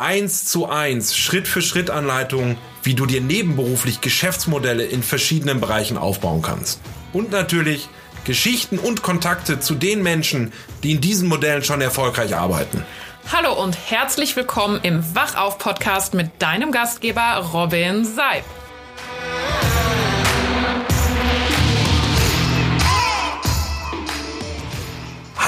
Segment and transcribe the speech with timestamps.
[0.00, 5.98] Eins zu eins, Schritt für Schritt Anleitungen, wie du dir nebenberuflich Geschäftsmodelle in verschiedenen Bereichen
[5.98, 6.80] aufbauen kannst.
[7.12, 7.86] Und natürlich
[8.24, 12.82] Geschichten und Kontakte zu den Menschen, die in diesen Modellen schon erfolgreich arbeiten.
[13.30, 18.44] Hallo und herzlich willkommen im Wachauf-Podcast mit deinem Gastgeber Robin Seib.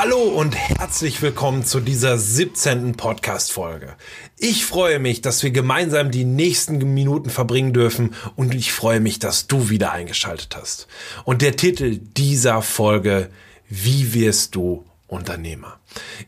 [0.05, 2.97] Hallo und herzlich willkommen zu dieser 17.
[2.97, 3.95] Podcast-Folge.
[4.37, 9.21] Ich freue mich, dass wir gemeinsam die nächsten Minuten verbringen dürfen und ich freue mich,
[9.21, 10.89] dass du wieder eingeschaltet hast.
[11.23, 13.31] Und der Titel dieser Folge,
[13.69, 15.79] wie wirst du Unternehmer?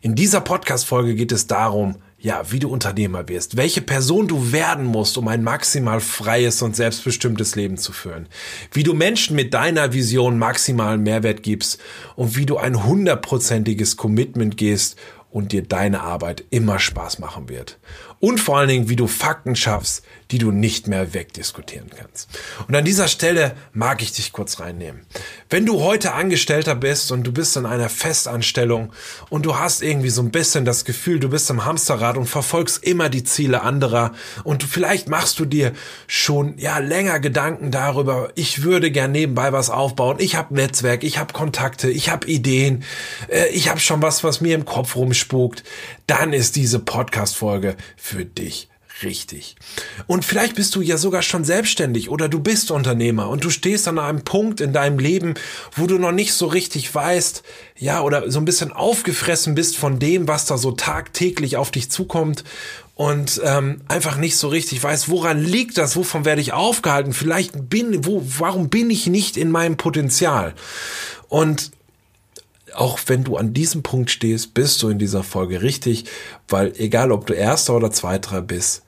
[0.03, 4.87] In dieser Podcast-Folge geht es darum, ja, wie du Unternehmer wirst, welche Person du werden
[4.87, 8.29] musst, um ein maximal freies und selbstbestimmtes Leben zu führen,
[8.73, 11.79] wie du Menschen mit deiner Vision maximalen Mehrwert gibst
[12.17, 14.99] und wie du ein hundertprozentiges Commitment gehst
[15.31, 17.79] und dir deine Arbeit immer Spaß machen wird.
[18.21, 22.29] Und vor allen Dingen, wie du Fakten schaffst, die du nicht mehr wegdiskutieren kannst.
[22.67, 25.03] Und an dieser Stelle mag ich dich kurz reinnehmen.
[25.51, 28.93] Wenn du heute Angestellter bist und du bist in einer Festanstellung
[29.29, 32.83] und du hast irgendwie so ein bisschen das Gefühl, du bist im Hamsterrad und verfolgst
[32.83, 34.13] immer die Ziele anderer
[34.45, 35.73] und vielleicht machst du dir
[36.07, 41.19] schon ja länger Gedanken darüber, ich würde gern nebenbei was aufbauen, ich habe Netzwerk, ich
[41.19, 42.85] habe Kontakte, ich habe Ideen,
[43.29, 45.63] äh, ich habe schon was, was mir im Kopf rumspukt,
[46.07, 48.69] dann ist diese Podcast Folge für dich
[49.03, 49.57] richtig.
[50.07, 53.89] Und vielleicht bist du ja sogar schon selbstständig oder du bist Unternehmer und du stehst
[53.89, 55.35] an einem Punkt in deinem Leben,
[55.73, 57.43] wo du noch nicht so richtig weißt,
[57.77, 61.91] ja, oder so ein bisschen aufgefressen bist von dem, was da so tagtäglich auf dich
[61.91, 62.45] zukommt
[62.95, 67.69] und ähm, einfach nicht so richtig weiß, woran liegt das, wovon werde ich aufgehalten, vielleicht
[67.69, 70.55] bin, wo, warum bin ich nicht in meinem Potenzial?
[71.29, 71.73] Und
[72.75, 76.05] auch wenn du an diesem Punkt stehst, bist du in dieser Folge richtig,
[76.49, 78.83] weil egal ob du erster oder zweiter bist,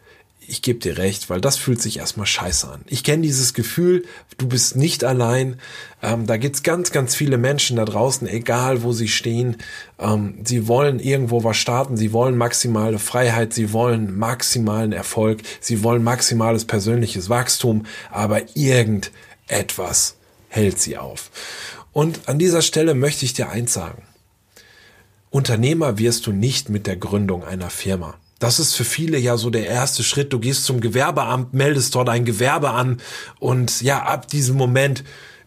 [0.49, 2.83] ich gebe dir recht, weil das fühlt sich erstmal scheiße an.
[2.87, 4.05] Ich kenne dieses Gefühl,
[4.39, 5.59] du bist nicht allein.
[6.03, 9.57] Ähm, da gibt's ganz, ganz viele Menschen da draußen, egal wo sie stehen.
[9.99, 15.83] Ähm, sie wollen irgendwo was starten, sie wollen maximale Freiheit, sie wollen maximalen Erfolg, sie
[15.83, 20.17] wollen maximales persönliches Wachstum, aber irgendetwas
[20.49, 21.31] hält sie auf.
[21.97, 24.03] Und an dieser Stelle möchte ich dir eins sagen.
[25.31, 28.17] Unternehmer wirst du nicht mit der Gründung einer Firma.
[28.39, 30.31] Das ist für viele ja so der erste Schritt.
[30.35, 33.01] Du gehst zum Gewerbeamt, meldest dort ein Gewerbe an
[33.41, 35.05] und ja, ab diesem Moment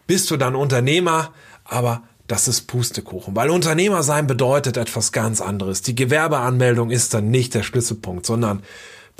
[0.08, 5.82] bist du dann Unternehmer, aber das ist Pustekuchen, weil Unternehmer sein bedeutet etwas ganz anderes.
[5.82, 8.64] Die Gewerbeanmeldung ist dann nicht der Schlüsselpunkt, sondern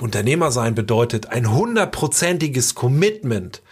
[0.00, 3.62] Unternehmer sein bedeutet ein hundertprozentiges Commitment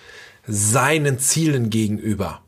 [0.46, 2.40] seinen Zielen gegenüber.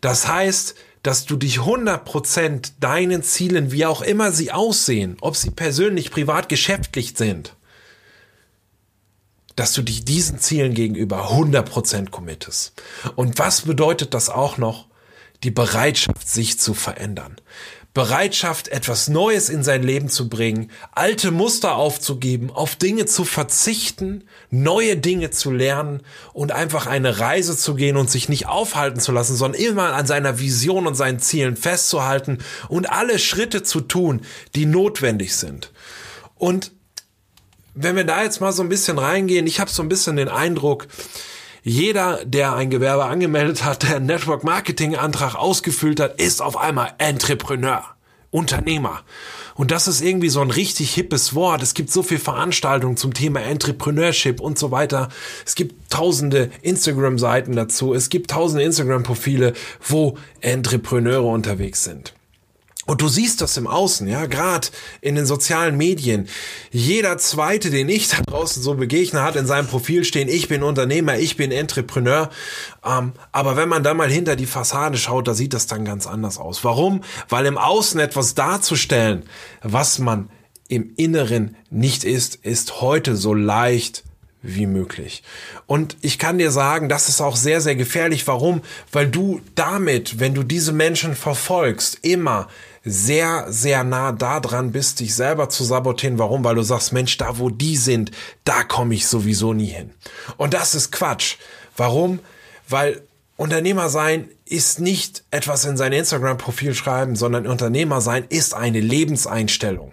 [0.00, 5.50] Das heißt, dass du dich 100% deinen Zielen, wie auch immer sie aussehen, ob sie
[5.50, 7.54] persönlich, privat, geschäftlich sind,
[9.54, 12.72] dass du dich diesen Zielen gegenüber 100% committest.
[13.16, 14.86] Und was bedeutet das auch noch?
[15.42, 17.36] Die Bereitschaft, sich zu verändern.
[17.94, 24.24] Bereitschaft, etwas Neues in sein Leben zu bringen, alte Muster aufzugeben, auf Dinge zu verzichten,
[24.50, 29.12] neue Dinge zu lernen und einfach eine Reise zu gehen und sich nicht aufhalten zu
[29.12, 32.38] lassen, sondern immer an seiner Vision und seinen Zielen festzuhalten
[32.68, 34.22] und alle Schritte zu tun,
[34.56, 35.70] die notwendig sind.
[36.34, 36.72] Und
[37.74, 40.28] wenn wir da jetzt mal so ein bisschen reingehen, ich habe so ein bisschen den
[40.28, 40.88] Eindruck,
[41.66, 46.58] jeder, der ein Gewerbe angemeldet hat, der einen Network Marketing Antrag ausgefüllt hat, ist auf
[46.58, 47.82] einmal Entrepreneur,
[48.30, 49.00] Unternehmer.
[49.54, 51.62] Und das ist irgendwie so ein richtig hippes Wort.
[51.62, 55.08] Es gibt so viel Veranstaltungen zum Thema Entrepreneurship und so weiter.
[55.46, 57.94] Es gibt tausende Instagram-Seiten dazu.
[57.94, 59.54] Es gibt tausende Instagram-Profile,
[59.88, 62.12] wo Entrepreneure unterwegs sind.
[62.86, 64.68] Und du siehst das im Außen, ja, gerade
[65.00, 66.28] in den sozialen Medien.
[66.70, 70.62] Jeder zweite, den ich da draußen so begegne, hat in seinem Profil stehen, ich bin
[70.62, 72.30] Unternehmer, ich bin Entrepreneur.
[72.84, 76.06] Ähm, aber wenn man dann mal hinter die Fassade schaut, da sieht das dann ganz
[76.06, 76.64] anders aus.
[76.64, 77.02] Warum?
[77.28, 79.24] Weil im Außen etwas darzustellen,
[79.62, 80.28] was man
[80.68, 84.04] im Inneren nicht ist, ist heute so leicht
[84.44, 85.22] wie möglich.
[85.66, 88.26] Und ich kann dir sagen, das ist auch sehr, sehr gefährlich.
[88.26, 88.60] Warum?
[88.92, 92.48] Weil du damit, wenn du diese Menschen verfolgst, immer
[92.84, 96.18] sehr, sehr nah da dran bist, dich selber zu sabotieren.
[96.18, 96.44] Warum?
[96.44, 98.10] Weil du sagst, Mensch, da wo die sind,
[98.44, 99.90] da komme ich sowieso nie hin.
[100.36, 101.36] Und das ist Quatsch.
[101.76, 102.20] Warum?
[102.68, 103.02] Weil
[103.36, 109.92] Unternehmer sein ist nicht etwas in sein Instagram-Profil schreiben, sondern Unternehmer sein ist eine Lebenseinstellung.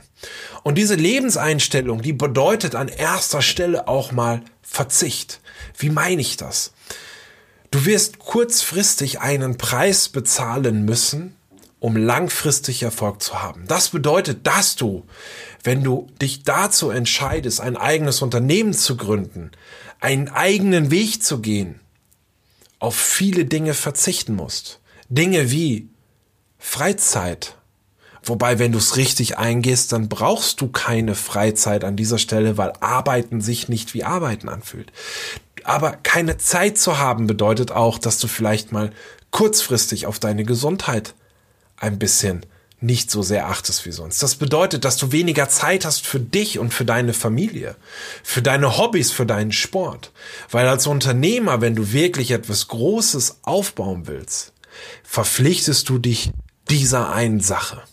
[0.64, 5.42] Und diese Lebenseinstellung, die bedeutet an erster Stelle auch mal Verzicht.
[5.78, 6.74] Wie meine ich das?
[7.72, 11.36] Du wirst kurzfristig einen Preis bezahlen müssen,
[11.82, 13.66] um langfristig Erfolg zu haben.
[13.68, 15.04] Das bedeutet, dass du,
[15.64, 19.50] wenn du dich dazu entscheidest, ein eigenes Unternehmen zu gründen,
[20.00, 21.80] einen eigenen Weg zu gehen,
[22.78, 24.80] auf viele Dinge verzichten musst.
[25.10, 25.90] Dinge wie
[26.60, 27.58] Freizeit.
[28.24, 32.74] Wobei, wenn du es richtig eingehst, dann brauchst du keine Freizeit an dieser Stelle, weil
[32.80, 34.92] Arbeiten sich nicht wie Arbeiten anfühlt.
[35.64, 38.92] Aber keine Zeit zu haben bedeutet auch, dass du vielleicht mal
[39.32, 41.16] kurzfristig auf deine Gesundheit
[41.82, 42.46] ein bisschen
[42.80, 44.24] nicht so sehr achtest wie sonst.
[44.24, 47.76] Das bedeutet, dass du weniger Zeit hast für dich und für deine Familie,
[48.24, 50.12] für deine Hobbys, für deinen Sport.
[50.50, 54.54] Weil als Unternehmer, wenn du wirklich etwas Großes aufbauen willst,
[55.04, 56.32] verpflichtest du dich
[56.70, 57.84] dieser einen Sache.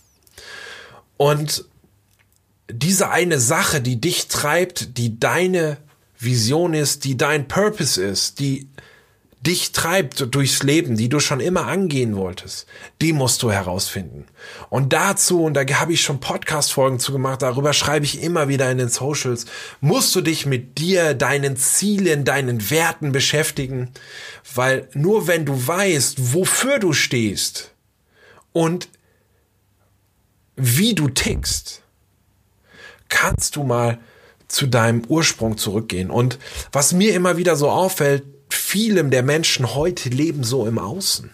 [1.19, 1.65] Und
[2.71, 5.79] diese eine Sache, die dich treibt, die deine
[6.19, 8.69] Vision ist, die dein Purpose ist, die
[9.41, 12.67] dich treibt durchs Leben, die du schon immer angehen wolltest,
[13.01, 14.27] die musst du herausfinden.
[14.69, 18.71] Und dazu, und da habe ich schon Podcast-Folgen zu gemacht, darüber schreibe ich immer wieder
[18.71, 19.47] in den Socials,
[19.81, 23.91] musst du dich mit dir, deinen Zielen, deinen Werten beschäftigen,
[24.55, 27.73] weil nur wenn du weißt, wofür du stehst
[28.53, 28.89] und
[30.57, 31.83] wie du tickst,
[33.09, 33.99] kannst du mal
[34.49, 36.11] zu deinem Ursprung zurückgehen.
[36.11, 36.39] Und
[36.73, 38.25] was mir immer wieder so auffällt,
[38.55, 41.31] vielem der Menschen heute leben so im Außen.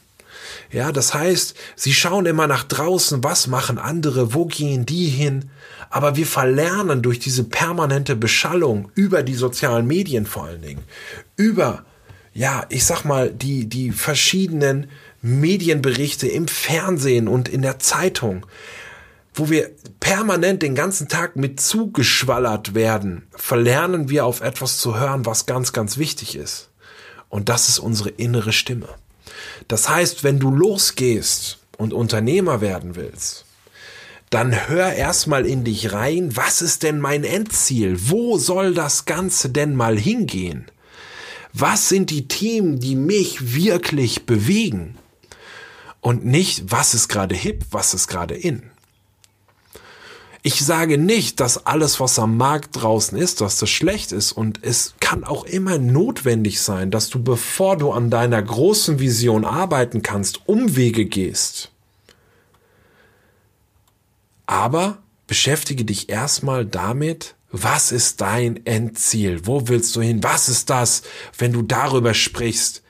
[0.71, 5.51] Ja, das heißt, sie schauen immer nach draußen, was machen andere, wo gehen die hin?
[5.91, 10.83] Aber wir verlernen durch diese permanente Beschallung über die sozialen Medien vor allen Dingen,
[11.37, 11.85] über,
[12.33, 14.89] ja, ich sag mal, die, die verschiedenen
[15.23, 18.45] Medienberichte im Fernsehen und in der Zeitung,
[19.35, 19.71] wo wir
[20.01, 25.73] permanent den ganzen Tag mit zugeschwallert werden, verlernen wir auf etwas zu hören, was ganz,
[25.73, 26.71] ganz wichtig ist.
[27.35, 28.87] Und das ist unsere innere Stimme.
[29.67, 33.45] Das heißt, wenn du losgehst und Unternehmer werden willst,
[34.31, 37.97] dann hör erstmal in dich rein, was ist denn mein Endziel?
[38.09, 40.67] Wo soll das Ganze denn mal hingehen?
[41.53, 44.97] Was sind die Themen, die mich wirklich bewegen?
[46.01, 48.63] Und nicht, was ist gerade hip, was ist gerade in.
[50.47, 54.31] Ich sage nicht, dass alles, was am Markt draußen ist, dass das schlecht ist.
[54.31, 59.47] Und es kann auch immer notwendig sein, dass du, bevor du an deiner großen Vision
[59.47, 61.73] arbeiten kannst, Umwege gehst.
[64.45, 69.47] Aber beschäftige dich erstmal damit, was ist dein Endziel?
[69.47, 70.23] Wo willst du hin?
[70.23, 71.05] Was ist das,
[71.39, 72.83] wenn du darüber sprichst,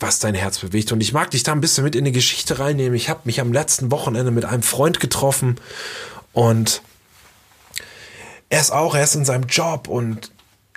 [0.00, 0.90] was dein Herz bewegt?
[0.90, 2.96] Und ich mag dich da ein bisschen mit in die Geschichte reinnehmen.
[2.96, 5.60] Ich habe mich am letzten Wochenende mit einem Freund getroffen
[6.36, 6.82] und
[8.50, 10.30] er ist auch, er ist in seinem Job und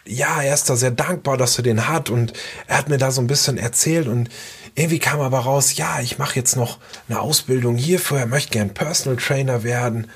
[0.05, 2.31] ja, er ist da sehr dankbar, dass er den hat und
[2.67, 4.29] er hat mir da so ein bisschen erzählt und
[4.75, 6.77] irgendwie kam aber raus, ja, ich mache jetzt noch
[7.09, 10.09] eine Ausbildung hierfür, er möchte gern Personal Trainer werden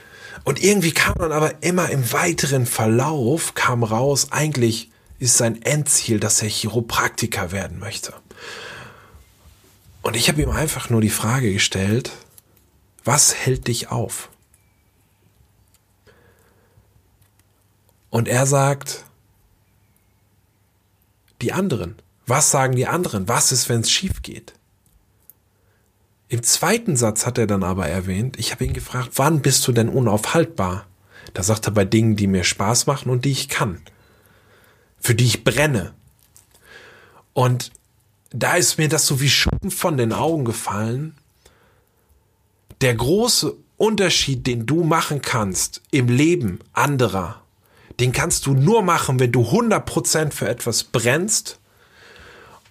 [0.45, 6.22] und irgendwie kam dann aber immer im weiteren Verlauf kam raus, eigentlich ist sein Endziel,
[6.22, 8.14] dass er Chiropraktiker werden möchte.
[10.04, 12.12] Und ich habe ihm einfach nur die Frage gestellt,
[13.04, 14.30] was hält dich auf?
[18.13, 19.05] Und er sagt,
[21.41, 21.95] die anderen.
[22.27, 23.27] Was sagen die anderen?
[23.27, 24.53] Was ist, wenn es schief geht?
[26.27, 29.71] Im zweiten Satz hat er dann aber erwähnt, ich habe ihn gefragt, wann bist du
[29.71, 30.85] denn unaufhaltbar?
[31.33, 33.81] Da sagt er bei Dingen, die mir Spaß machen und die ich kann.
[34.99, 35.95] Für die ich brenne.
[37.33, 37.71] Und
[38.29, 41.15] da ist mir das so wie Schuppen von den Augen gefallen.
[42.81, 47.43] Der große Unterschied, den du machen kannst im Leben anderer
[48.00, 51.59] den kannst du nur machen, wenn du 100% für etwas brennst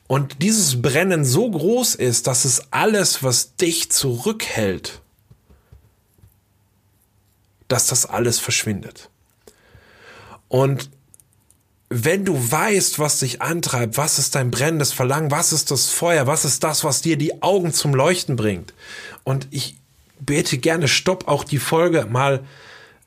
[0.06, 5.00] und dieses Brennen so groß ist, dass es alles, was dich zurückhält,
[7.68, 9.08] dass das alles verschwindet.
[10.48, 10.90] Und
[11.88, 16.26] wenn du weißt, was dich antreibt, was ist dein brennendes Verlangen, was ist das Feuer,
[16.26, 18.74] was ist das, was dir die Augen zum Leuchten bringt.
[19.24, 19.76] Und ich
[20.20, 22.44] bete gerne, stopp auch die Folge mal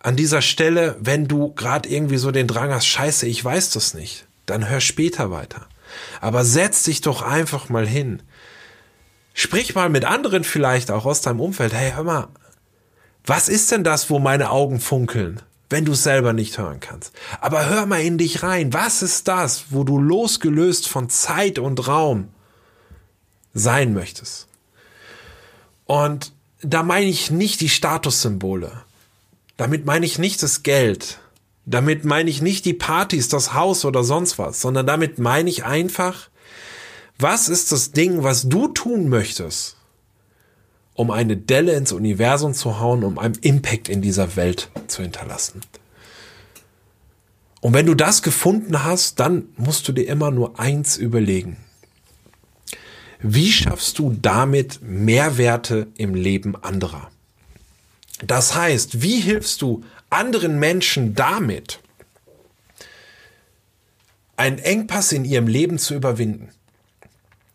[0.05, 3.93] an dieser Stelle, wenn du gerade irgendwie so den Drang hast, scheiße, ich weiß das
[3.93, 5.67] nicht, dann hör später weiter.
[6.21, 8.21] Aber setz dich doch einfach mal hin.
[9.33, 11.73] Sprich mal mit anderen vielleicht auch aus deinem Umfeld.
[11.73, 12.27] Hey, hör mal,
[13.25, 17.11] was ist denn das, wo meine Augen funkeln, wenn du es selber nicht hören kannst?
[17.41, 18.73] Aber hör mal in dich rein.
[18.73, 22.29] Was ist das, wo du losgelöst von Zeit und Raum
[23.55, 24.47] sein möchtest.
[25.85, 28.71] Und da meine ich nicht die Statussymbole.
[29.57, 31.19] Damit meine ich nicht das Geld.
[31.65, 35.65] Damit meine ich nicht die Partys, das Haus oder sonst was, sondern damit meine ich
[35.65, 36.29] einfach,
[37.17, 39.77] was ist das Ding, was du tun möchtest,
[40.93, 45.61] um eine Delle ins Universum zu hauen, um einen Impact in dieser Welt zu hinterlassen.
[47.61, 51.57] Und wenn du das gefunden hast, dann musst du dir immer nur eins überlegen.
[53.19, 57.09] Wie schaffst du damit Mehrwerte im Leben anderer?
[58.23, 61.79] Das heißt, wie hilfst du anderen Menschen damit,
[64.37, 66.49] einen Engpass in ihrem Leben zu überwinden?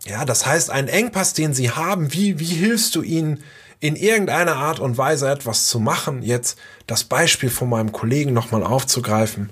[0.05, 3.43] Ja, das heißt, einen Engpass, den sie haben, wie, wie hilfst du ihnen
[3.81, 6.23] in irgendeiner Art und Weise etwas zu machen?
[6.23, 9.51] Jetzt das Beispiel von meinem Kollegen nochmal aufzugreifen.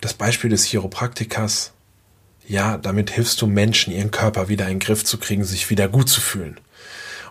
[0.00, 1.72] Das Beispiel des Chiropraktikers
[2.48, 5.86] ja, damit hilfst du Menschen, ihren Körper wieder in den Griff zu kriegen, sich wieder
[5.86, 6.58] gut zu fühlen.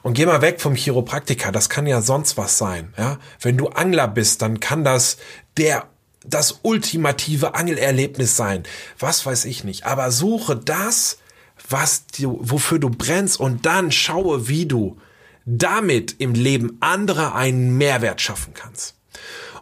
[0.03, 3.19] Und geh mal weg vom Chiropraktiker, das kann ja sonst was sein, ja.
[3.41, 5.17] Wenn du Angler bist, dann kann das
[5.57, 5.87] der,
[6.25, 8.63] das ultimative Angelerlebnis sein.
[8.99, 9.85] Was weiß ich nicht.
[9.85, 11.17] Aber suche das,
[11.69, 14.97] was du, wofür du brennst und dann schaue, wie du
[15.45, 18.95] damit im Leben anderer einen Mehrwert schaffen kannst.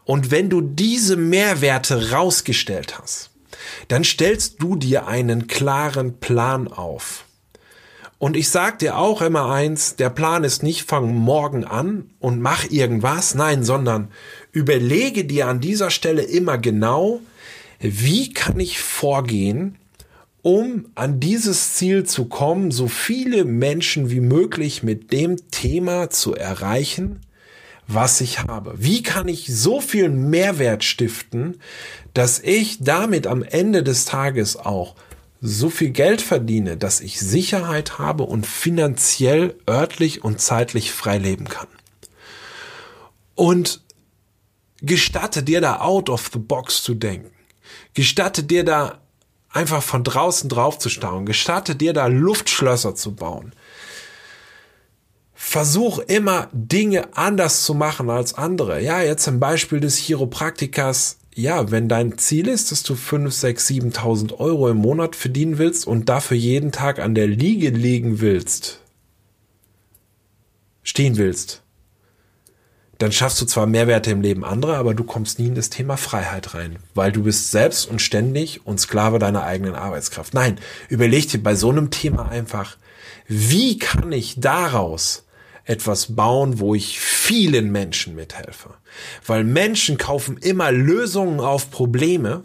[0.04, 3.32] Und wenn du diese Mehrwerte rausgestellt hast,
[3.88, 7.26] dann stellst du dir einen klaren Plan auf.
[8.26, 12.42] Und ich sag dir auch immer eins, der Plan ist nicht fang morgen an und
[12.42, 14.08] mach irgendwas, nein, sondern
[14.52, 17.20] überlege dir an dieser Stelle immer genau,
[17.80, 19.78] wie kann ich vorgehen,
[20.42, 26.34] um an dieses Ziel zu kommen, so viele Menschen wie möglich mit dem Thema zu
[26.34, 27.20] erreichen,
[27.88, 28.74] was ich habe?
[28.80, 31.60] Wie kann ich so viel Mehrwert stiften,
[32.16, 34.96] dass ich damit am Ende des Tages auch
[35.46, 41.48] so viel Geld verdiene, dass ich Sicherheit habe und finanziell, örtlich und zeitlich frei leben
[41.48, 41.68] kann?
[43.36, 43.82] Und
[44.82, 47.32] gestatte dir da out of the box zu denken.
[47.94, 49.00] Gestatte dir da
[49.50, 51.26] einfach von draußen drauf zu stauen.
[51.26, 53.54] Gestatte dir da Luftschlösser zu bauen
[55.46, 58.82] versuch immer Dinge anders zu machen als andere.
[58.82, 61.18] Ja, jetzt im Beispiel des Chiropraktikers.
[61.38, 65.86] Ja, wenn dein Ziel ist, dass du 5, 6, 7.000 Euro im Monat verdienen willst
[65.86, 68.80] und dafür jeden Tag an der Liege liegen willst,
[70.82, 71.62] stehen willst,
[73.00, 75.98] dann schaffst du zwar Mehrwerte im Leben anderer, aber du kommst nie in das Thema
[75.98, 80.34] Freiheit rein, weil du bist selbst und ständig und Sklave deiner eigenen Arbeitskraft.
[80.34, 82.78] Nein, überleg dir bei so einem Thema einfach,
[83.28, 85.25] wie kann ich daraus
[85.66, 88.76] etwas bauen, wo ich vielen Menschen mithelfe.
[89.26, 92.44] Weil Menschen kaufen immer Lösungen auf Probleme.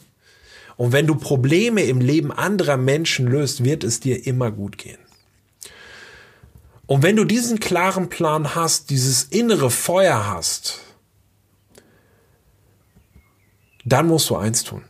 [0.76, 4.98] Und wenn du Probleme im Leben anderer Menschen löst, wird es dir immer gut gehen.
[6.86, 10.80] Und wenn du diesen klaren Plan hast, dieses innere Feuer hast,
[13.84, 14.82] dann musst du eins tun.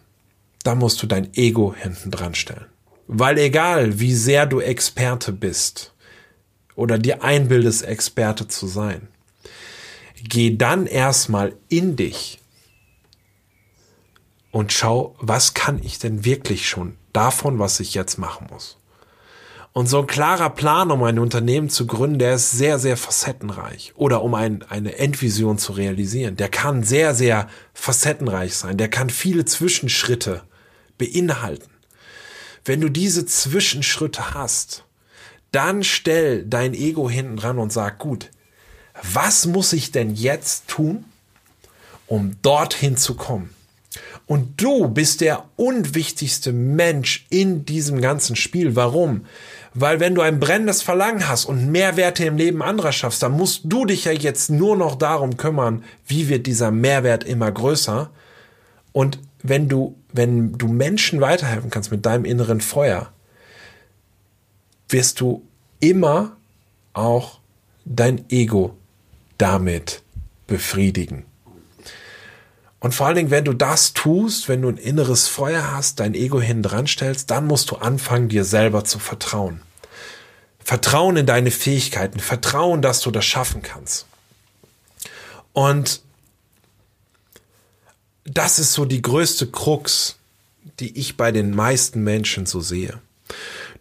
[0.62, 2.66] Dann musst du dein Ego hinten dran stellen.
[3.06, 5.92] Weil egal, wie sehr du Experte bist,
[6.74, 9.08] oder dir einbildest, Experte zu sein.
[10.22, 12.40] Geh dann erstmal in dich
[14.50, 18.80] und schau, was kann ich denn wirklich schon davon, was ich jetzt machen muss.
[19.72, 23.92] Und so ein klarer Plan, um ein Unternehmen zu gründen, der ist sehr, sehr facettenreich.
[23.94, 26.36] Oder um ein, eine Endvision zu realisieren.
[26.36, 28.78] Der kann sehr, sehr facettenreich sein.
[28.78, 30.42] Der kann viele Zwischenschritte
[30.98, 31.70] beinhalten.
[32.64, 34.84] Wenn du diese Zwischenschritte hast,
[35.52, 38.30] dann stell dein Ego hinten dran und sag, gut,
[39.02, 41.04] was muss ich denn jetzt tun,
[42.06, 43.54] um dorthin zu kommen?
[44.26, 48.76] Und du bist der unwichtigste Mensch in diesem ganzen Spiel.
[48.76, 49.26] Warum?
[49.74, 53.62] Weil wenn du ein brennendes Verlangen hast und Mehrwerte im Leben anderer schaffst, dann musst
[53.64, 58.10] du dich ja jetzt nur noch darum kümmern, wie wird dieser Mehrwert immer größer.
[58.92, 63.12] Und wenn du, wenn du Menschen weiterhelfen kannst mit deinem inneren Feuer,
[64.92, 65.42] wirst du
[65.80, 66.36] immer
[66.92, 67.40] auch
[67.84, 68.76] dein Ego
[69.38, 70.02] damit
[70.46, 71.24] befriedigen.
[72.80, 76.14] Und vor allen Dingen, wenn du das tust, wenn du ein inneres Feuer hast, dein
[76.14, 79.60] Ego hin dran stellst, dann musst du anfangen, dir selber zu vertrauen.
[80.64, 84.06] Vertrauen in deine Fähigkeiten, Vertrauen, dass du das schaffen kannst.
[85.52, 86.00] Und
[88.24, 90.16] das ist so die größte Krux,
[90.78, 93.00] die ich bei den meisten Menschen so sehe.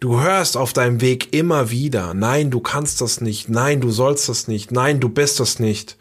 [0.00, 4.30] Du hörst auf deinem Weg immer wieder, nein, du kannst das nicht, nein, du sollst
[4.30, 5.98] das nicht, nein, du bist das nicht.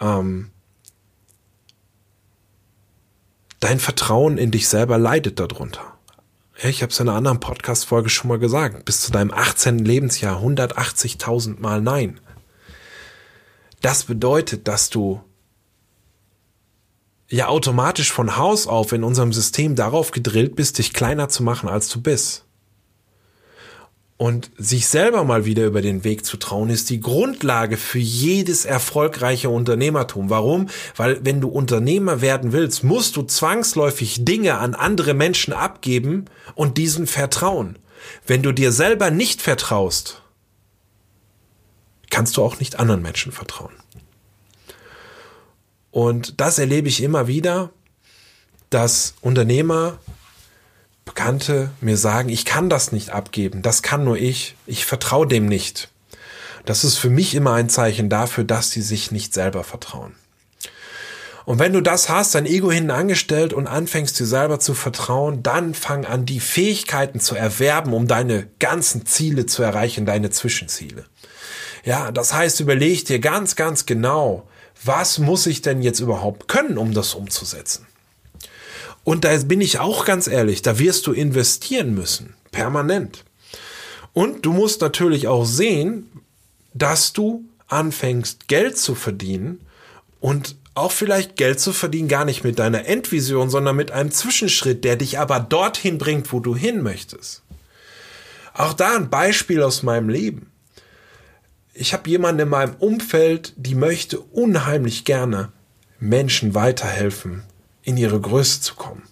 [0.00, 0.50] Ähm,
[3.60, 5.96] dein Vertrauen in dich selber leidet darunter.
[6.60, 9.78] ich habe es in einer anderen Podcast-Folge schon mal gesagt, bis zu deinem 18.
[9.78, 12.18] Lebensjahr 180.000 Mal Nein.
[13.80, 15.22] Das bedeutet, dass du
[17.28, 21.68] ja automatisch von Haus auf in unserem System darauf gedrillt bist, dich kleiner zu machen,
[21.68, 22.44] als du bist.
[24.20, 28.66] Und sich selber mal wieder über den Weg zu trauen, ist die Grundlage für jedes
[28.66, 30.28] erfolgreiche Unternehmertum.
[30.28, 30.68] Warum?
[30.94, 36.76] Weil wenn du Unternehmer werden willst, musst du zwangsläufig Dinge an andere Menschen abgeben und
[36.76, 37.78] diesen vertrauen.
[38.26, 40.20] Wenn du dir selber nicht vertraust,
[42.10, 43.72] kannst du auch nicht anderen Menschen vertrauen.
[45.92, 47.70] Und das erlebe ich immer wieder,
[48.68, 49.98] dass Unternehmer,
[51.20, 55.44] Bekannte mir sagen, ich kann das nicht abgeben, das kann nur ich, ich vertraue dem
[55.44, 55.90] nicht.
[56.64, 60.14] Das ist für mich immer ein Zeichen dafür, dass sie sich nicht selber vertrauen.
[61.44, 65.42] Und wenn du das hast, dein Ego hinten angestellt und anfängst dir selber zu vertrauen,
[65.42, 71.04] dann fang an, die Fähigkeiten zu erwerben, um deine ganzen Ziele zu erreichen, deine Zwischenziele.
[71.84, 74.48] Ja, das heißt, überleg dir ganz, ganz genau,
[74.82, 77.86] was muss ich denn jetzt überhaupt können, um das umzusetzen?
[79.04, 83.24] Und da bin ich auch ganz ehrlich, da wirst du investieren müssen, permanent.
[84.12, 86.10] Und du musst natürlich auch sehen,
[86.74, 89.60] dass du anfängst, Geld zu verdienen
[90.20, 94.84] und auch vielleicht Geld zu verdienen, gar nicht mit deiner Endvision, sondern mit einem Zwischenschritt,
[94.84, 97.42] der dich aber dorthin bringt, wo du hin möchtest.
[98.54, 100.50] Auch da ein Beispiel aus meinem Leben
[101.80, 105.50] ich habe jemanden in meinem Umfeld, die möchte unheimlich gerne
[105.98, 107.42] Menschen weiterhelfen,
[107.82, 109.02] in ihre Größe zu kommen.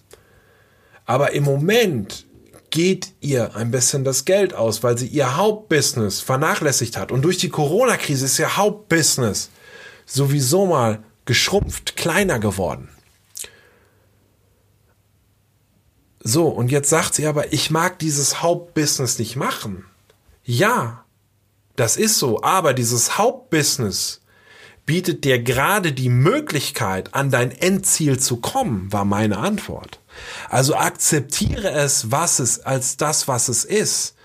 [1.05, 2.25] Aber im Moment
[2.69, 7.11] geht ihr ein bisschen das Geld aus, weil sie ihr Hauptbusiness vernachlässigt hat.
[7.11, 9.49] Und durch die Corona-Krise ist ihr Hauptbusiness
[10.05, 12.89] sowieso mal geschrumpft, kleiner geworden.
[16.21, 19.85] So, und jetzt sagt sie aber, ich mag dieses Hauptbusiness nicht machen.
[20.43, 21.05] Ja,
[21.75, 24.21] das ist so, aber dieses Hauptbusiness
[24.89, 29.99] bietet dir gerade die Möglichkeit, an dein Endziel zu kommen, war meine Antwort.
[30.49, 34.15] Also akzeptiere es, was es als das, was es ist,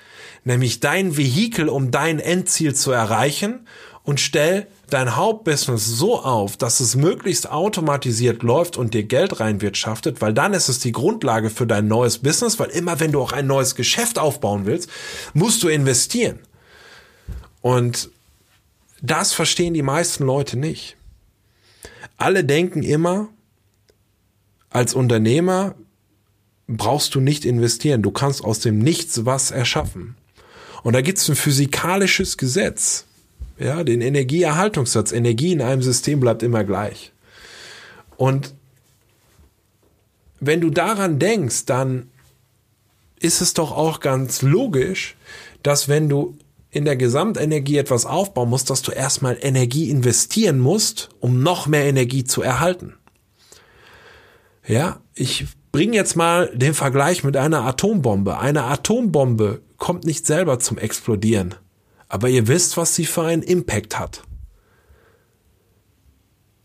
[0.42, 3.68] nämlich dein Vehikel, um dein Endziel zu erreichen
[4.04, 10.22] und stell dein Hauptbusiness so auf, dass es möglichst automatisiert läuft und dir Geld reinwirtschaftet,
[10.22, 13.32] weil dann ist es die Grundlage für dein neues Business, weil immer wenn du auch
[13.32, 14.88] ein neues Geschäft aufbauen willst,
[15.34, 16.38] musst du investieren.
[17.60, 18.08] Und
[19.04, 20.96] das verstehen die meisten Leute nicht.
[22.16, 23.28] Alle denken immer,
[24.70, 25.74] als Unternehmer
[26.66, 28.00] brauchst du nicht investieren.
[28.00, 30.16] Du kannst aus dem Nichts was erschaffen.
[30.82, 33.04] Und da gibt es ein physikalisches Gesetz.
[33.58, 35.12] Ja, den Energieerhaltungssatz.
[35.12, 37.12] Energie in einem System bleibt immer gleich.
[38.16, 38.54] Und
[40.40, 42.10] wenn du daran denkst, dann
[43.20, 45.14] ist es doch auch ganz logisch,
[45.62, 46.38] dass wenn du
[46.74, 51.84] in der Gesamtenergie etwas aufbauen musst, dass du erstmal Energie investieren musst, um noch mehr
[51.84, 52.94] Energie zu erhalten.
[54.66, 58.38] Ja, ich bringe jetzt mal den Vergleich mit einer Atombombe.
[58.38, 61.54] Eine Atombombe kommt nicht selber zum Explodieren,
[62.08, 64.24] aber ihr wisst, was sie für einen Impact hat.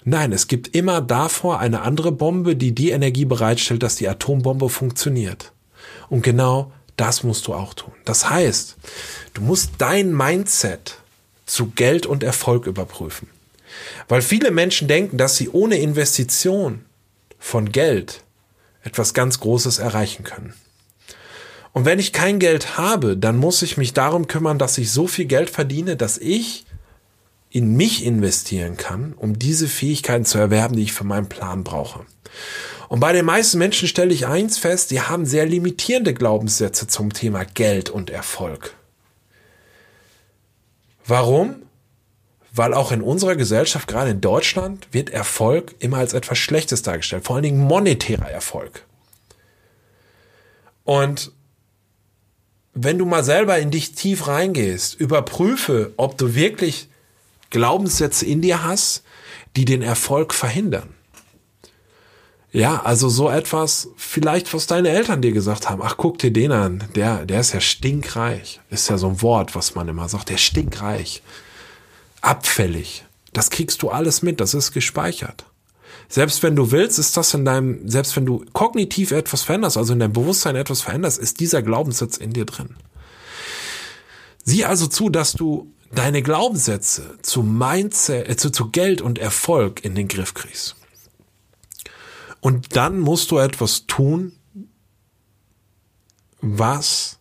[0.06, 4.70] Nein, es gibt immer davor eine andere Bombe, die die Energie bereitstellt, dass die Atombombe
[4.70, 5.54] funktioniert.
[6.10, 7.94] Und genau das musst du auch tun.
[8.06, 8.76] Das heißt,
[9.34, 10.98] du musst dein Mindset
[11.46, 13.30] zu Geld und Erfolg überprüfen.
[14.08, 16.86] Weil viele Menschen denken, dass sie ohne Investition
[17.40, 18.24] von Geld
[18.84, 20.54] etwas ganz Großes erreichen können.
[21.72, 25.08] Und wenn ich kein Geld habe, dann muss ich mich darum kümmern, dass ich so
[25.08, 26.66] viel Geld verdiene, dass ich
[27.50, 32.06] in mich investieren kann, um diese Fähigkeiten zu erwerben, die ich für meinen Plan brauche.
[32.90, 37.14] Und bei den meisten Menschen stelle ich eins fest, die haben sehr limitierende Glaubenssätze zum
[37.14, 38.76] Thema Geld und Erfolg.
[41.06, 41.64] Warum?
[42.52, 47.26] Weil auch in unserer Gesellschaft, gerade in Deutschland, wird Erfolg immer als etwas Schlechtes dargestellt,
[47.26, 48.86] vor allen Dingen monetärer Erfolg.
[50.84, 51.32] Und
[52.74, 56.90] wenn du mal selber in dich tief reingehst, überprüfe, ob du wirklich
[57.50, 59.04] Glaubenssätze in dir hast,
[59.56, 60.94] die den Erfolg verhindern.
[62.52, 65.82] Ja, also so etwas, vielleicht was deine Eltern dir gesagt haben.
[65.84, 66.84] Ach, guck dir den an.
[66.96, 68.60] Der, der ist ja stinkreich.
[68.72, 70.30] Ist ja so ein Wort, was man immer sagt.
[70.30, 71.22] Der stinkreich.
[72.22, 73.06] Abfällig.
[73.34, 74.40] Das kriegst du alles mit.
[74.40, 75.46] Das ist gespeichert.
[76.08, 79.94] Selbst wenn du willst, ist das in deinem, selbst wenn du kognitiv etwas veränderst, also
[79.94, 82.76] in deinem Bewusstsein etwas veränderst, ist dieser Glaubenssatz in dir drin.
[84.44, 89.84] Sieh also zu, dass du deine Glaubenssätze zu Mindset, äh, zu, zu Geld und Erfolg
[89.84, 90.76] in den Griff kriegst.
[92.42, 94.34] Und dann musst du etwas tun,
[96.42, 97.20] was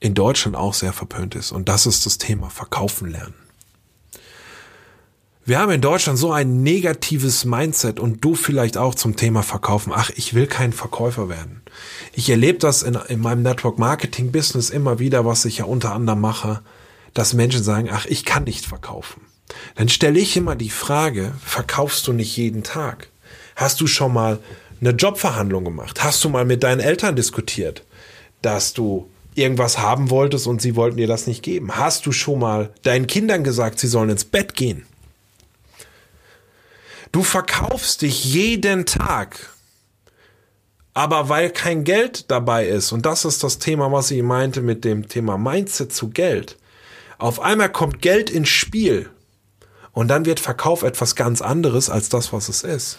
[0.00, 1.52] in Deutschland auch sehr verpönt ist.
[1.52, 3.43] Und das ist das Thema Verkaufen lernen.
[5.46, 9.92] Wir haben in Deutschland so ein negatives Mindset und du vielleicht auch zum Thema Verkaufen.
[9.94, 11.60] Ach, ich will kein Verkäufer werden.
[12.14, 15.92] Ich erlebe das in, in meinem Network Marketing Business immer wieder, was ich ja unter
[15.92, 16.62] anderem mache,
[17.12, 19.20] dass Menschen sagen, ach, ich kann nicht verkaufen.
[19.74, 23.08] Dann stelle ich immer die Frage, verkaufst du nicht jeden Tag?
[23.54, 24.38] Hast du schon mal
[24.80, 26.02] eine Jobverhandlung gemacht?
[26.02, 27.84] Hast du mal mit deinen Eltern diskutiert,
[28.40, 31.76] dass du irgendwas haben wolltest und sie wollten dir das nicht geben?
[31.76, 34.86] Hast du schon mal deinen Kindern gesagt, sie sollen ins Bett gehen?
[37.14, 39.50] Du verkaufst dich jeden Tag.
[40.94, 44.84] Aber weil kein Geld dabei ist, und das ist das Thema, was ich meinte mit
[44.84, 46.58] dem Thema Mindset zu Geld,
[47.18, 49.10] auf einmal kommt Geld ins Spiel
[49.92, 52.98] und dann wird Verkauf etwas ganz anderes als das, was es ist.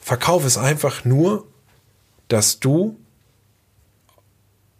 [0.00, 1.48] Verkauf ist einfach nur,
[2.28, 2.96] dass du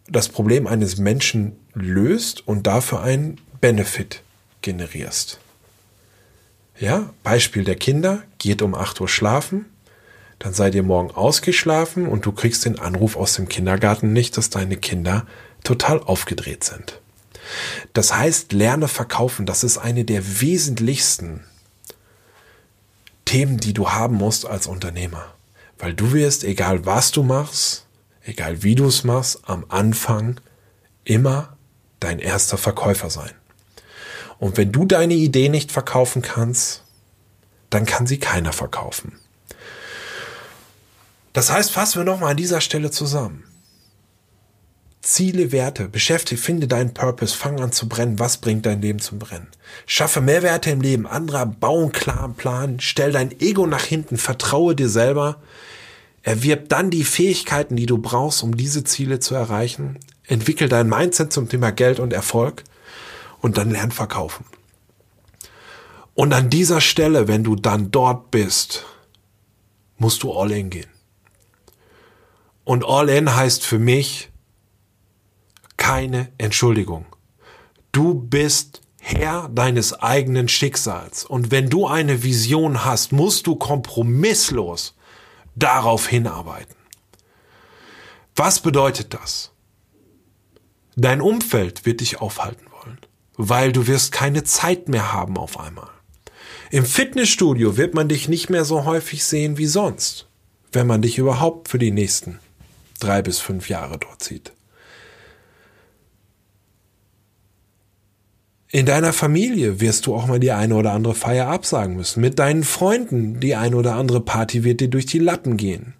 [0.06, 4.22] das Problem eines Menschen löst und dafür einen Benefit
[4.62, 5.40] generierst.
[6.78, 9.66] Ja, Beispiel der Kinder, geht um 8 Uhr schlafen,
[10.38, 14.50] dann seid ihr morgen ausgeschlafen und du kriegst den Anruf aus dem Kindergarten nicht, dass
[14.50, 15.26] deine Kinder
[15.62, 17.00] total aufgedreht sind.
[17.92, 21.44] Das heißt, lerne verkaufen, das ist eine der wesentlichsten
[23.24, 25.32] Themen, die du haben musst als Unternehmer.
[25.78, 27.86] Weil du wirst, egal was du machst,
[28.22, 30.40] egal wie du es machst, am Anfang
[31.04, 31.56] immer
[32.00, 33.32] dein erster Verkäufer sein.
[34.44, 36.82] Und wenn du deine Idee nicht verkaufen kannst,
[37.70, 39.18] dann kann sie keiner verkaufen.
[41.32, 43.44] Das heißt, fassen wir nochmal an dieser Stelle zusammen.
[45.00, 48.18] Ziele, Werte, beschäftige, finde deinen Purpose, fang an zu brennen.
[48.18, 49.48] Was bringt dein Leben zum Brennen?
[49.86, 54.76] Schaffe Mehrwerte im Leben anderer, bau einen klaren Plan, stell dein Ego nach hinten, vertraue
[54.76, 55.40] dir selber,
[56.22, 61.32] erwirb dann die Fähigkeiten, die du brauchst, um diese Ziele zu erreichen, entwickel dein Mindset
[61.32, 62.62] zum Thema Geld und Erfolg
[63.44, 64.46] und dann lern verkaufen.
[66.14, 68.86] Und an dieser Stelle, wenn du dann dort bist,
[69.98, 70.88] musst du all in gehen.
[72.64, 74.30] Und all in heißt für mich
[75.76, 77.04] keine Entschuldigung.
[77.92, 81.26] Du bist Herr deines eigenen Schicksals.
[81.26, 84.96] Und wenn du eine Vision hast, musst du kompromisslos
[85.54, 86.76] darauf hinarbeiten.
[88.36, 89.52] Was bedeutet das?
[90.96, 92.64] Dein Umfeld wird dich aufhalten
[93.36, 95.88] weil du wirst keine Zeit mehr haben auf einmal.
[96.70, 100.26] Im Fitnessstudio wird man dich nicht mehr so häufig sehen wie sonst,
[100.72, 102.38] wenn man dich überhaupt für die nächsten
[103.00, 104.52] drei bis fünf Jahre dort sieht.
[108.74, 112.20] In deiner Familie wirst du auch mal die eine oder andere Feier absagen müssen.
[112.20, 115.94] Mit deinen Freunden die eine oder andere Party wird dir durch die Lappen gehen.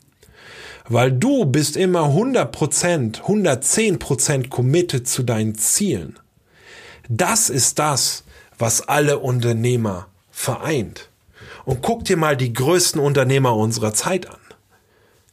[0.88, 6.18] Weil du bist immer 100%, 110% committed zu deinen Zielen.
[7.08, 8.24] Das ist das,
[8.58, 11.10] was alle Unternehmer vereint.
[11.64, 14.40] Und guck dir mal die größten Unternehmer unserer Zeit an.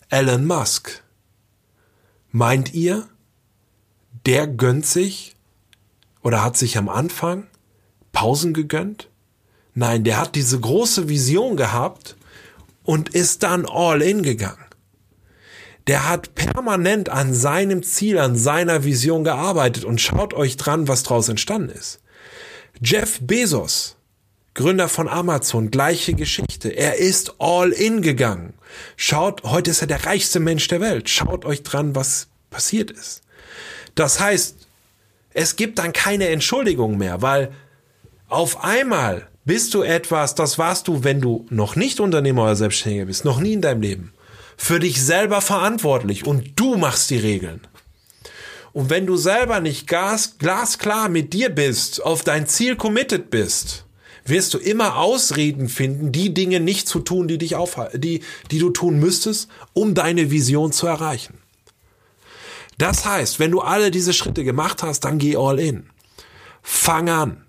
[0.10, 1.04] Elon Musk.
[2.32, 3.08] Meint ihr,
[4.26, 5.36] der gönnt sich
[6.22, 7.48] oder hat sich am Anfang
[8.12, 9.10] Pausen gegönnt?
[9.74, 12.16] Nein, der hat diese große Vision gehabt
[12.84, 14.71] und ist dann all in gegangen
[15.92, 21.04] der hat permanent an seinem Ziel, an seiner Vision gearbeitet und schaut euch dran, was
[21.04, 22.00] draus entstanden ist.
[22.82, 23.98] Jeff Bezos,
[24.54, 26.70] Gründer von Amazon, gleiche Geschichte.
[26.70, 28.54] Er ist all in gegangen.
[28.96, 31.10] Schaut, heute ist er der reichste Mensch der Welt.
[31.10, 33.22] Schaut euch dran, was passiert ist.
[33.94, 34.56] Das heißt,
[35.34, 37.52] es gibt dann keine Entschuldigung mehr, weil
[38.30, 43.08] auf einmal bist du etwas, das warst du, wenn du noch nicht Unternehmer oder Selbstständiger
[43.08, 44.14] bist, noch nie in deinem Leben
[44.62, 47.62] für dich selber verantwortlich und du machst die Regeln.
[48.74, 53.86] Und wenn du selber nicht gas, glasklar mit dir bist, auf dein Ziel committed bist,
[54.24, 58.22] wirst du immer Ausreden finden, die Dinge nicht zu tun, die dich aufhalten, die,
[58.52, 61.40] die du tun müsstest, um deine Vision zu erreichen.
[62.78, 65.90] Das heißt, wenn du alle diese Schritte gemacht hast, dann geh all in.
[66.62, 67.46] Fang an.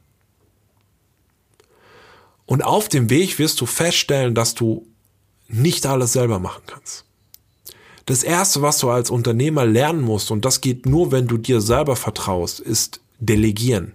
[2.46, 4.86] Und auf dem Weg wirst du feststellen, dass du
[5.52, 7.04] nicht alles selber machen kannst.
[8.06, 11.60] Das erste, was du als Unternehmer lernen musst, und das geht nur, wenn du dir
[11.60, 13.92] selber vertraust, ist delegieren.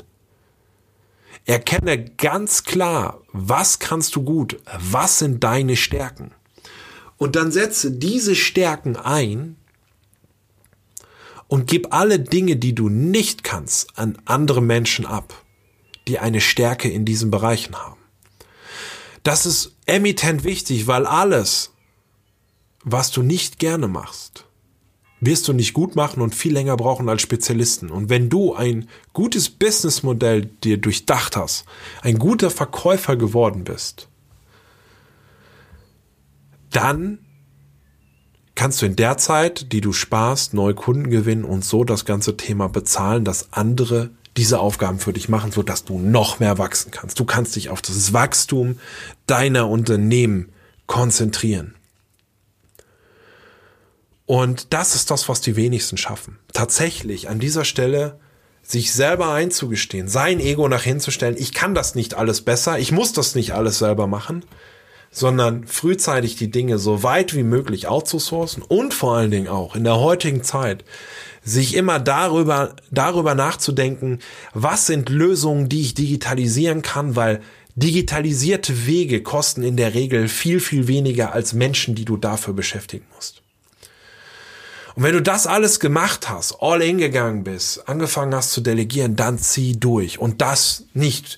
[1.46, 6.32] Erkenne ganz klar, was kannst du gut, was sind deine Stärken.
[7.18, 9.56] Und dann setze diese Stärken ein
[11.48, 15.44] und gib alle Dinge, die du nicht kannst, an andere Menschen ab,
[16.08, 17.97] die eine Stärke in diesen Bereichen haben.
[19.28, 21.74] Das ist emittent wichtig, weil alles,
[22.86, 24.46] was du nicht gerne machst,
[25.20, 27.90] wirst du nicht gut machen und viel länger brauchen als Spezialisten.
[27.90, 31.66] Und wenn du ein gutes Businessmodell dir durchdacht hast,
[32.04, 34.08] ein guter Verkäufer geworden bist,
[36.70, 37.20] dann
[38.56, 42.38] kannst du in der Zeit, die du sparst, neue Kunden gewinnen und so das ganze
[42.38, 46.92] Thema bezahlen, dass andere diese Aufgaben für dich machen, so dass du noch mehr wachsen
[46.92, 47.20] kannst.
[47.20, 48.80] Du kannst dich auf das Wachstum
[49.26, 50.52] deiner Unternehmen
[50.86, 51.76] konzentrieren.
[54.26, 56.38] Und das ist das, was die wenigsten schaffen.
[56.54, 58.20] Tatsächlich an dieser Stelle
[58.62, 63.14] sich selber einzugestehen, sein Ego nach hinzustellen, ich kann das nicht alles besser, ich muss
[63.14, 64.44] das nicht alles selber machen,
[65.10, 69.86] sondern frühzeitig die Dinge so weit wie möglich outzusourcen und vor allen Dingen auch in
[69.86, 70.84] der heutigen Zeit
[71.48, 74.20] sich immer darüber, darüber nachzudenken,
[74.54, 77.42] was sind Lösungen, die ich digitalisieren kann, weil
[77.76, 83.06] digitalisierte Wege kosten in der Regel viel, viel weniger als Menschen, die du dafür beschäftigen
[83.16, 83.42] musst.
[84.96, 89.16] Und wenn du das alles gemacht hast, all in gegangen bist, angefangen hast zu delegieren,
[89.16, 90.20] dann zieh durch.
[90.20, 91.38] Und das nicht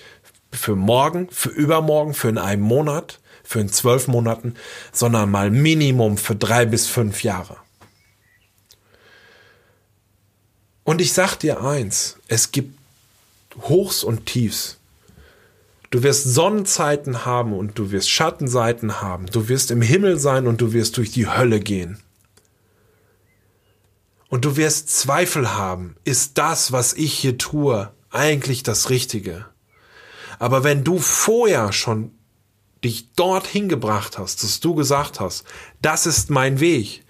[0.51, 4.55] für morgen, für übermorgen, für in einem Monat, für in zwölf Monaten,
[4.91, 7.57] sondern mal Minimum für drei bis fünf Jahre.
[10.89, 12.75] Und ich sag dir eins, es gibt
[13.61, 14.79] Hochs und Tiefs.
[15.91, 19.27] Du wirst Sonnenzeiten haben und du wirst Schattenseiten haben.
[19.27, 21.99] Du wirst im Himmel sein und du wirst durch die Hölle gehen
[24.29, 29.45] und du wirst Zweifel haben, ist das, was ich hier tue, eigentlich das Richtige?
[30.39, 32.09] Aber wenn du vorher schon
[32.83, 35.43] dich dorthin gebracht hast, dass du gesagt hast,
[35.83, 37.05] das ist mein Weg,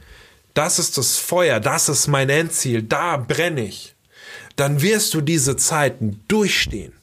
[0.53, 3.95] das ist das Feuer, das ist mein Endziel, da brenne ich,
[4.55, 6.93] dann wirst du diese Zeiten durchstehen.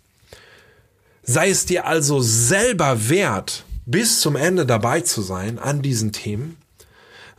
[1.23, 6.57] Sei es dir also selber wert, bis zum Ende dabei zu sein an diesen Themen,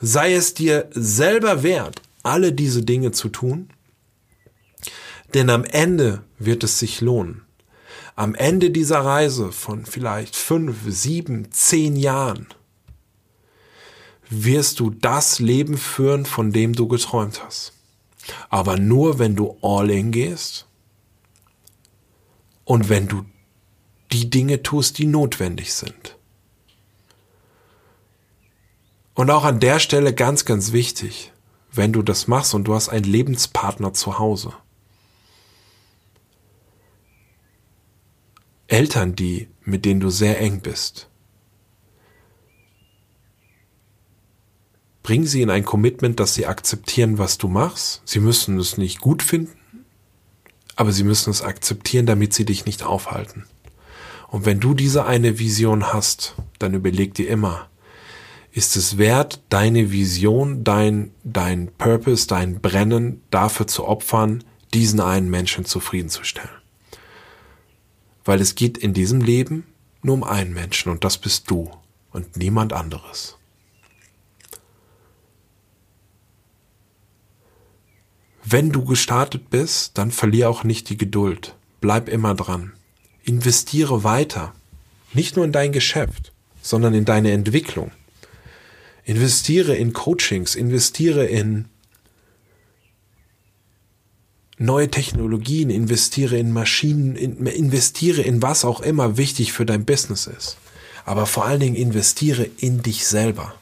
[0.01, 3.69] sei es dir selber wert, alle diese Dinge zu tun?
[5.33, 7.43] Denn am Ende wird es sich lohnen.
[8.15, 12.47] Am Ende dieser Reise von vielleicht fünf, sieben, zehn Jahren
[14.29, 17.73] wirst du das Leben führen, von dem du geträumt hast.
[18.49, 20.67] Aber nur, wenn du all in gehst
[22.65, 23.25] und wenn du
[24.11, 26.17] die Dinge tust, die notwendig sind.
[29.13, 31.31] Und auch an der Stelle ganz, ganz wichtig
[31.77, 34.53] wenn du das machst und du hast einen Lebenspartner zu Hause.
[38.67, 41.07] Eltern, die, mit denen du sehr eng bist.
[45.07, 48.01] Bring sie in ein Commitment, dass sie akzeptieren, was du machst.
[48.03, 49.57] Sie müssen es nicht gut finden,
[50.75, 53.45] aber sie müssen es akzeptieren, damit sie dich nicht aufhalten.
[54.27, 57.69] Und wenn du diese eine Vision hast, dann überleg dir immer,
[58.51, 64.43] ist es wert, deine Vision, dein, dein Purpose, dein Brennen dafür zu opfern,
[64.73, 66.49] diesen einen Menschen zufriedenzustellen.
[68.25, 69.67] Weil es geht in diesem Leben
[70.01, 71.71] nur um einen Menschen und das bist du
[72.11, 73.36] und niemand anderes.
[78.49, 81.53] Wenn du gestartet bist, dann verlier auch nicht die Geduld.
[81.81, 82.71] Bleib immer dran.
[83.23, 84.53] Investiere weiter.
[85.11, 86.31] Nicht nur in dein Geschäft,
[86.61, 87.91] sondern in deine Entwicklung.
[89.03, 91.65] Investiere in Coachings, investiere in
[94.57, 100.55] neue Technologien, investiere in Maschinen, investiere in was auch immer wichtig für dein Business ist.
[101.03, 103.53] Aber vor allen Dingen investiere in dich selber.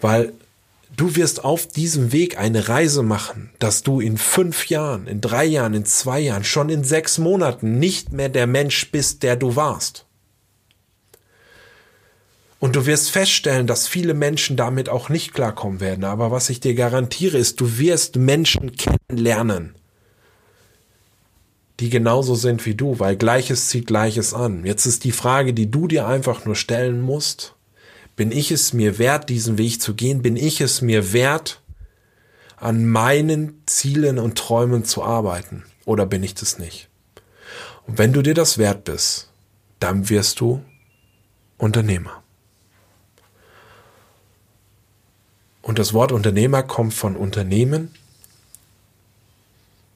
[0.00, 0.32] Weil
[0.96, 5.44] du wirst auf diesem Weg eine Reise machen, dass du in fünf Jahren, in drei
[5.44, 9.56] Jahren, in zwei Jahren, schon in sechs Monaten nicht mehr der Mensch bist, der du
[9.56, 10.06] warst.
[12.60, 16.04] Und du wirst feststellen, dass viele Menschen damit auch nicht klarkommen werden.
[16.04, 19.74] Aber was ich dir garantiere, ist, du wirst Menschen kennenlernen,
[21.80, 24.66] die genauso sind wie du, weil Gleiches zieht Gleiches an.
[24.66, 27.54] Jetzt ist die Frage, die du dir einfach nur stellen musst.
[28.20, 30.20] Bin ich es mir wert, diesen Weg zu gehen?
[30.20, 31.62] Bin ich es mir wert,
[32.58, 35.64] an meinen Zielen und Träumen zu arbeiten?
[35.86, 36.90] Oder bin ich das nicht?
[37.86, 39.30] Und wenn du dir das wert bist,
[39.78, 40.62] dann wirst du
[41.56, 42.22] Unternehmer.
[45.62, 47.90] Und das Wort Unternehmer kommt von Unternehmen.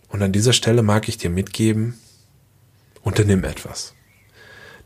[0.08, 2.00] Und an dieser Stelle mag ich dir mitgeben,
[3.02, 3.92] unternimm etwas.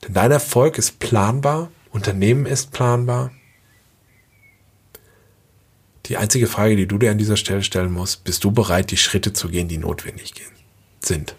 [0.02, 3.32] Denn dein Erfolg ist planbar, Unternehmen ist planbar.
[6.06, 8.96] Die einzige Frage, die du dir an dieser Stelle stellen musst, bist du bereit, die
[8.96, 10.32] Schritte zu gehen, die notwendig
[11.00, 11.34] sind?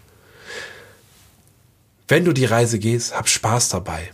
[2.06, 4.10] Wenn du die Reise gehst, hab Spaß dabei.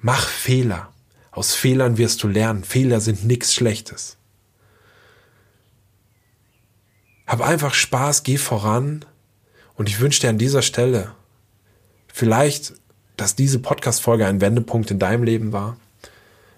[0.00, 0.92] Mach Fehler.
[1.30, 2.64] Aus Fehlern wirst du lernen.
[2.64, 4.16] Fehler sind nichts Schlechtes.
[7.26, 9.04] Hab einfach Spaß, geh voran.
[9.74, 11.14] Und ich wünsche dir an dieser Stelle
[12.12, 12.74] vielleicht,
[13.20, 15.76] dass diese Podcast-Folge ein Wendepunkt in deinem Leben war.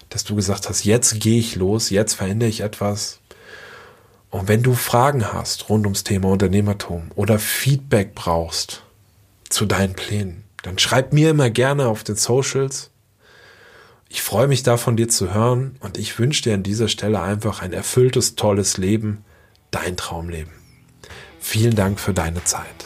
[0.09, 3.19] Dass du gesagt hast, jetzt gehe ich los, jetzt verändere ich etwas.
[4.29, 8.81] Und wenn du Fragen hast rund ums Thema Unternehmertum oder Feedback brauchst
[9.49, 12.91] zu deinen Plänen, dann schreib mir immer gerne auf den Socials.
[14.07, 17.19] Ich freue mich da von dir zu hören und ich wünsche dir an dieser Stelle
[17.21, 19.25] einfach ein erfülltes, tolles Leben,
[19.71, 20.53] dein Traumleben.
[21.41, 22.85] Vielen Dank für deine Zeit.